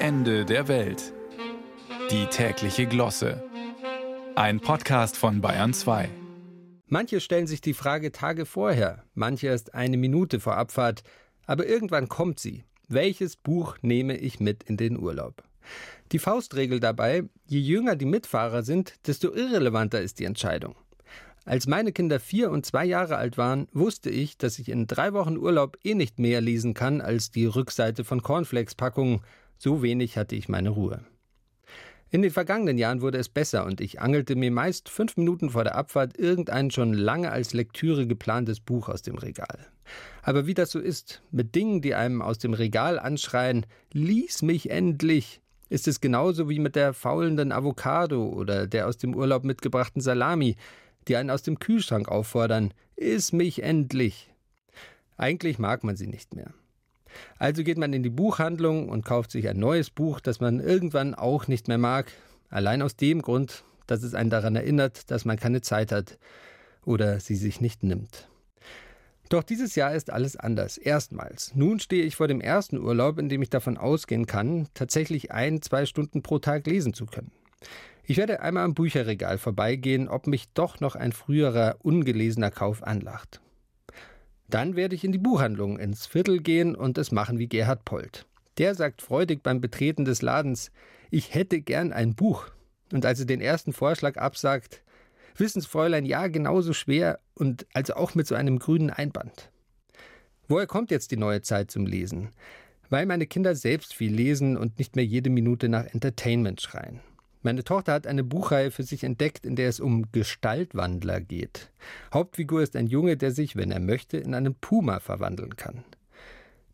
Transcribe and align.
Ende 0.00 0.44
der 0.44 0.68
Welt. 0.68 1.12
Die 2.12 2.26
tägliche 2.26 2.86
Glosse. 2.86 3.42
Ein 4.36 4.60
Podcast 4.60 5.16
von 5.16 5.40
Bayern 5.40 5.74
2. 5.74 6.08
Manche 6.86 7.20
stellen 7.20 7.48
sich 7.48 7.60
die 7.60 7.74
Frage 7.74 8.12
Tage 8.12 8.46
vorher, 8.46 9.02
manche 9.14 9.48
erst 9.48 9.74
eine 9.74 9.96
Minute 9.96 10.38
vor 10.38 10.56
Abfahrt, 10.56 11.02
aber 11.46 11.66
irgendwann 11.66 12.08
kommt 12.08 12.38
sie. 12.38 12.62
Welches 12.86 13.34
Buch 13.34 13.76
nehme 13.82 14.16
ich 14.16 14.38
mit 14.38 14.62
in 14.62 14.76
den 14.76 14.96
Urlaub? 14.96 15.42
Die 16.12 16.20
Faustregel 16.20 16.78
dabei, 16.78 17.24
je 17.46 17.58
jünger 17.58 17.96
die 17.96 18.06
Mitfahrer 18.06 18.62
sind, 18.62 18.94
desto 19.08 19.34
irrelevanter 19.34 20.00
ist 20.00 20.20
die 20.20 20.26
Entscheidung. 20.26 20.76
Als 21.44 21.66
meine 21.66 21.90
Kinder 21.90 22.20
vier 22.20 22.52
und 22.52 22.64
zwei 22.64 22.84
Jahre 22.84 23.16
alt 23.16 23.36
waren, 23.36 23.66
wusste 23.72 24.10
ich, 24.10 24.38
dass 24.38 24.60
ich 24.60 24.68
in 24.68 24.86
drei 24.86 25.12
Wochen 25.12 25.36
Urlaub 25.36 25.76
eh 25.82 25.94
nicht 25.94 26.20
mehr 26.20 26.40
lesen 26.40 26.74
kann 26.74 27.00
als 27.00 27.32
die 27.32 27.46
Rückseite 27.46 28.04
von 28.04 28.22
Cornflakes-Packungen. 28.22 29.22
So 29.58 29.82
wenig 29.82 30.16
hatte 30.16 30.36
ich 30.36 30.48
meine 30.48 30.70
Ruhe. 30.70 31.04
In 32.10 32.22
den 32.22 32.30
vergangenen 32.30 32.78
Jahren 32.78 33.02
wurde 33.02 33.18
es 33.18 33.28
besser 33.28 33.66
und 33.66 33.82
ich 33.82 34.00
angelte 34.00 34.34
mir 34.34 34.50
meist 34.50 34.88
fünf 34.88 35.18
Minuten 35.18 35.50
vor 35.50 35.64
der 35.64 35.74
Abfahrt 35.74 36.16
irgendein 36.18 36.70
schon 36.70 36.94
lange 36.94 37.30
als 37.30 37.52
Lektüre 37.52 38.06
geplantes 38.06 38.60
Buch 38.60 38.88
aus 38.88 39.02
dem 39.02 39.18
Regal. 39.18 39.66
Aber 40.22 40.46
wie 40.46 40.54
das 40.54 40.70
so 40.70 40.78
ist, 40.78 41.22
mit 41.30 41.54
Dingen, 41.54 41.82
die 41.82 41.94
einem 41.94 42.22
aus 42.22 42.38
dem 42.38 42.54
Regal 42.54 42.98
anschreien, 42.98 43.66
lies 43.92 44.40
mich 44.40 44.70
endlich, 44.70 45.42
ist 45.68 45.86
es 45.86 46.00
genauso 46.00 46.48
wie 46.48 46.60
mit 46.60 46.76
der 46.76 46.94
faulenden 46.94 47.52
Avocado 47.52 48.26
oder 48.26 48.66
der 48.66 48.86
aus 48.86 48.96
dem 48.96 49.14
Urlaub 49.14 49.44
mitgebrachten 49.44 50.00
Salami 50.00 50.56
die 51.08 51.16
einen 51.16 51.30
aus 51.30 51.42
dem 51.42 51.58
Kühlschrank 51.58 52.08
auffordern, 52.08 52.72
iss 52.96 53.32
mich 53.32 53.62
endlich. 53.62 54.32
Eigentlich 55.16 55.58
mag 55.58 55.82
man 55.82 55.96
sie 55.96 56.06
nicht 56.06 56.34
mehr. 56.34 56.52
Also 57.38 57.62
geht 57.62 57.78
man 57.78 57.92
in 57.92 58.02
die 58.02 58.10
Buchhandlung 58.10 58.88
und 58.88 59.04
kauft 59.04 59.30
sich 59.30 59.48
ein 59.48 59.58
neues 59.58 59.90
Buch, 59.90 60.20
das 60.20 60.40
man 60.40 60.60
irgendwann 60.60 61.14
auch 61.14 61.48
nicht 61.48 61.68
mehr 61.68 61.78
mag, 61.78 62.12
allein 62.50 62.82
aus 62.82 62.96
dem 62.96 63.22
Grund, 63.22 63.64
dass 63.86 64.02
es 64.02 64.14
einen 64.14 64.30
daran 64.30 64.56
erinnert, 64.56 65.10
dass 65.10 65.24
man 65.24 65.38
keine 65.38 65.60
Zeit 65.60 65.92
hat 65.92 66.18
oder 66.84 67.20
sie 67.20 67.36
sich 67.36 67.60
nicht 67.60 67.82
nimmt. 67.82 68.28
Doch 69.28 69.42
dieses 69.42 69.74
Jahr 69.74 69.94
ist 69.94 70.10
alles 70.10 70.36
anders. 70.36 70.78
Erstmals. 70.78 71.54
Nun 71.54 71.80
stehe 71.80 72.04
ich 72.04 72.16
vor 72.16 72.28
dem 72.28 72.40
ersten 72.40 72.78
Urlaub, 72.78 73.18
in 73.18 73.28
dem 73.28 73.42
ich 73.42 73.50
davon 73.50 73.76
ausgehen 73.76 74.26
kann, 74.26 74.68
tatsächlich 74.72 75.32
ein, 75.32 75.60
zwei 75.60 75.84
Stunden 75.84 76.22
pro 76.22 76.38
Tag 76.38 76.66
lesen 76.66 76.94
zu 76.94 77.04
können. 77.04 77.30
Ich 78.04 78.16
werde 78.16 78.40
einmal 78.40 78.64
am 78.64 78.72
Bücherregal 78.72 79.36
vorbeigehen, 79.36 80.08
ob 80.08 80.26
mich 80.26 80.48
doch 80.54 80.80
noch 80.80 80.96
ein 80.96 81.12
früherer 81.12 81.76
ungelesener 81.82 82.50
Kauf 82.50 82.82
anlacht. 82.82 83.42
Dann 84.48 84.76
werde 84.76 84.94
ich 84.94 85.04
in 85.04 85.12
die 85.12 85.18
Buchhandlung 85.18 85.78
ins 85.78 86.06
Viertel 86.06 86.40
gehen 86.40 86.74
und 86.74 86.96
es 86.96 87.12
machen 87.12 87.38
wie 87.38 87.48
Gerhard 87.48 87.84
Polt. 87.84 88.26
Der 88.56 88.74
sagt 88.74 89.02
freudig 89.02 89.42
beim 89.42 89.60
Betreten 89.60 90.04
des 90.04 90.22
Ladens, 90.22 90.70
ich 91.10 91.34
hätte 91.34 91.60
gern 91.60 91.92
ein 91.92 92.14
Buch. 92.14 92.46
Und 92.92 93.04
als 93.04 93.20
er 93.20 93.26
den 93.26 93.40
ersten 93.40 93.72
Vorschlag 93.72 94.16
absagt, 94.16 94.82
Wissensfräulein, 95.36 96.04
ja, 96.04 96.26
genauso 96.26 96.72
schwer 96.72 97.20
und 97.34 97.66
also 97.74 97.94
auch 97.94 98.14
mit 98.14 98.26
so 98.26 98.34
einem 98.34 98.58
grünen 98.58 98.90
Einband. 98.90 99.50
Woher 100.48 100.66
kommt 100.66 100.90
jetzt 100.90 101.10
die 101.10 101.16
neue 101.16 101.42
Zeit 101.42 101.70
zum 101.70 101.86
Lesen? 101.86 102.30
Weil 102.88 103.04
meine 103.04 103.26
Kinder 103.26 103.54
selbst 103.54 103.94
viel 103.94 104.12
lesen 104.12 104.56
und 104.56 104.78
nicht 104.78 104.96
mehr 104.96 105.04
jede 105.04 105.28
Minute 105.28 105.68
nach 105.68 105.84
Entertainment 105.84 106.62
schreien. 106.62 107.00
Meine 107.42 107.62
Tochter 107.62 107.92
hat 107.92 108.06
eine 108.06 108.24
Buchreihe 108.24 108.70
für 108.70 108.82
sich 108.82 109.04
entdeckt, 109.04 109.46
in 109.46 109.54
der 109.54 109.68
es 109.68 109.78
um 109.78 110.10
Gestaltwandler 110.10 111.20
geht. 111.20 111.70
Hauptfigur 112.12 112.62
ist 112.62 112.74
ein 112.74 112.88
Junge, 112.88 113.16
der 113.16 113.30
sich, 113.30 113.54
wenn 113.54 113.70
er 113.70 113.80
möchte, 113.80 114.16
in 114.16 114.34
einen 114.34 114.54
Puma 114.56 114.98
verwandeln 114.98 115.56
kann. 115.56 115.84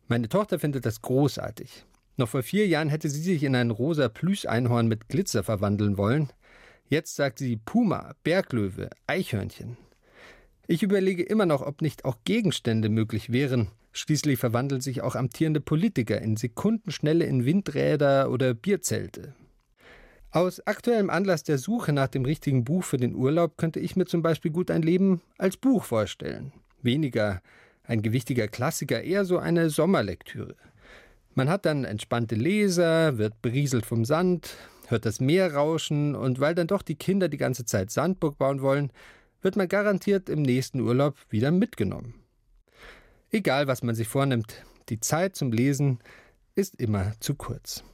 Meine 0.07 0.27
Tochter 0.27 0.57
findet 0.57 0.85
das 0.85 1.01
großartig. 1.01 1.85
Noch 2.17 2.29
vor 2.29 2.43
vier 2.43 2.67
Jahren 2.67 2.89
hätte 2.89 3.09
sie 3.09 3.21
sich 3.21 3.43
in 3.43 3.55
ein 3.55 3.71
rosa 3.71 4.09
Plüscheinhorn 4.09 4.87
mit 4.87 5.09
Glitzer 5.09 5.43
verwandeln 5.43 5.97
wollen. 5.97 6.31
Jetzt 6.87 7.15
sagt 7.15 7.39
sie 7.39 7.57
Puma, 7.57 8.13
Berglöwe, 8.23 8.89
Eichhörnchen. 9.05 9.77
Ich 10.67 10.81
überlege 10.81 11.23
immer 11.23 11.45
noch, 11.45 11.61
ob 11.61 11.81
nicht 11.81 12.05
auch 12.05 12.17
Gegenstände 12.23 12.89
möglich 12.89 13.31
wären. 13.31 13.69
Schließlich 13.91 14.39
verwandeln 14.39 14.81
sich 14.81 15.01
auch 15.01 15.15
amtierende 15.15 15.61
Politiker 15.61 16.21
in 16.21 16.37
Sekundenschnelle 16.37 17.25
in 17.25 17.45
Windräder 17.45 18.31
oder 18.31 18.53
Bierzelte. 18.53 19.35
Aus 20.35 20.59
aktuellem 20.67 21.09
Anlass 21.09 21.43
der 21.43 21.57
Suche 21.57 21.93
nach 21.93 22.09
dem 22.09 22.25
richtigen 22.25 22.65
Buch 22.65 22.83
für 22.83 22.97
den 22.97 23.15
Urlaub 23.15 23.55
könnte 23.55 23.79
ich 23.79 23.95
mir 23.95 24.03
zum 24.03 24.21
Beispiel 24.21 24.51
gut 24.51 24.69
ein 24.69 24.81
Leben 24.81 25.21
als 25.37 25.55
Buch 25.55 25.85
vorstellen. 25.85 26.51
Weniger 26.81 27.41
ein 27.85 28.01
gewichtiger 28.01 28.49
Klassiker, 28.49 29.01
eher 29.01 29.23
so 29.23 29.37
eine 29.37 29.69
Sommerlektüre. 29.69 30.57
Man 31.35 31.47
hat 31.47 31.65
dann 31.65 31.85
entspannte 31.85 32.35
Leser, 32.35 33.17
wird 33.17 33.41
berieselt 33.41 33.85
vom 33.85 34.03
Sand, 34.03 34.57
hört 34.87 35.05
das 35.05 35.21
Meer 35.21 35.53
rauschen 35.53 36.15
und 36.15 36.41
weil 36.41 36.53
dann 36.53 36.67
doch 36.67 36.81
die 36.81 36.95
Kinder 36.95 37.29
die 37.29 37.37
ganze 37.37 37.63
Zeit 37.63 37.89
Sandburg 37.89 38.37
bauen 38.37 38.61
wollen, 38.61 38.91
wird 39.41 39.55
man 39.55 39.69
garantiert 39.69 40.27
im 40.27 40.41
nächsten 40.41 40.81
Urlaub 40.81 41.15
wieder 41.29 41.51
mitgenommen. 41.51 42.13
Egal, 43.31 43.67
was 43.67 43.83
man 43.83 43.95
sich 43.95 44.09
vornimmt, 44.09 44.65
die 44.89 44.99
Zeit 44.99 45.37
zum 45.37 45.53
Lesen 45.53 45.99
ist 46.55 46.75
immer 46.75 47.13
zu 47.21 47.35
kurz. 47.35 47.85